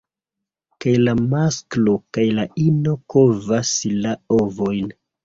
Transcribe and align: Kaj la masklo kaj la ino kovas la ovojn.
Kaj 0.85 0.93
la 1.01 1.11
masklo 1.33 1.93
kaj 2.17 2.25
la 2.37 2.45
ino 2.63 2.95
kovas 3.17 3.75
la 4.07 4.15
ovojn. 4.39 4.91